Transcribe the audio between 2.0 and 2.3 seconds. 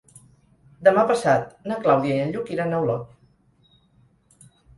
i